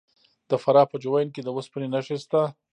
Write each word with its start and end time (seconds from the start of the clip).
د 0.49 0.51
فراه 0.63 0.89
په 0.91 0.97
جوین 1.03 1.27
کې 1.33 1.41
د 1.43 1.49
وسپنې 1.57 1.87
نښې 1.93 2.17
شته. 2.23 2.41